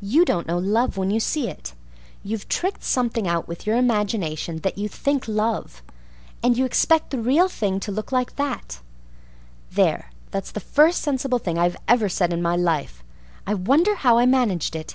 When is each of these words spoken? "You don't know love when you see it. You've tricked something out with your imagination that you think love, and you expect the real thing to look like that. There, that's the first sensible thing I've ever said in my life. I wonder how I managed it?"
"You 0.00 0.24
don't 0.24 0.46
know 0.46 0.58
love 0.58 0.96
when 0.96 1.10
you 1.10 1.18
see 1.18 1.48
it. 1.48 1.74
You've 2.22 2.48
tricked 2.48 2.84
something 2.84 3.26
out 3.26 3.48
with 3.48 3.66
your 3.66 3.76
imagination 3.76 4.58
that 4.58 4.78
you 4.78 4.88
think 4.88 5.26
love, 5.26 5.82
and 6.40 6.56
you 6.56 6.64
expect 6.64 7.10
the 7.10 7.18
real 7.18 7.48
thing 7.48 7.80
to 7.80 7.90
look 7.90 8.12
like 8.12 8.36
that. 8.36 8.78
There, 9.72 10.12
that's 10.30 10.52
the 10.52 10.60
first 10.60 11.02
sensible 11.02 11.40
thing 11.40 11.58
I've 11.58 11.76
ever 11.88 12.08
said 12.08 12.32
in 12.32 12.42
my 12.42 12.54
life. 12.54 13.02
I 13.44 13.54
wonder 13.54 13.96
how 13.96 14.18
I 14.18 14.24
managed 14.24 14.76
it?" 14.76 14.94